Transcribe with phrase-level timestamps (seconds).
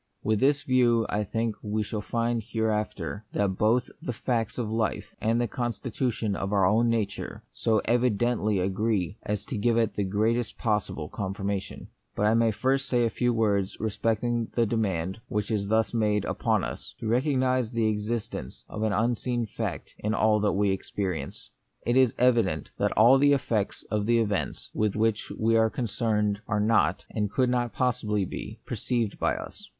[0.23, 4.67] With this view I think we shall find here after that both the facts of
[4.67, 9.77] life and the consti tution of our own nature so evidently agree as to give
[9.77, 11.87] it the greatest possible confirmation.
[12.15, 14.63] But I may first say a few words respecting / 20 The Mystery of Pain.
[14.63, 19.45] the demand which is thus made upon us to ^recognise the existence of an unseen
[19.45, 21.51] fact in all that we experience.
[21.85, 25.69] It is evident that all the effects of the events / with which we are
[25.69, 29.69] concerned are not, and could not possibly be, perceived by us.